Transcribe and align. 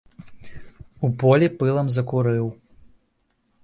У 1.05 1.11
полі 1.25 1.51
пылам 1.61 1.87
закурыў. 1.99 2.47